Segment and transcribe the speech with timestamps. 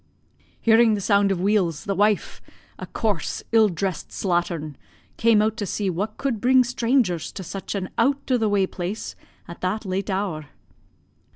[0.59, 2.41] "Hearing the sound of wheels, the wife,
[2.79, 4.73] a coarse ill dressed slattern,
[5.17, 8.65] came out to see what could bring strangers to such an out o' the way
[8.65, 9.15] place
[9.47, 10.47] at that late hour.